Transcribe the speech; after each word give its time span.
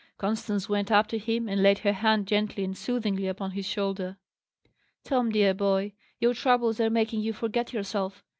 Constance 0.17 0.67
went 0.67 0.91
up 0.91 1.05
to 1.09 1.19
him 1.19 1.47
and 1.47 1.61
laid 1.61 1.77
her 1.77 1.93
hand 1.93 2.25
gently 2.25 2.63
and 2.63 2.75
soothingly 2.75 3.27
upon 3.27 3.51
his 3.51 3.67
shoulder. 3.67 4.17
"Tom, 5.03 5.29
dear 5.31 5.53
boy, 5.53 5.93
your 6.19 6.33
troubles 6.33 6.79
are 6.79 6.89
making 6.89 7.21
you 7.21 7.33
forget 7.33 7.71
yourself. 7.71 8.23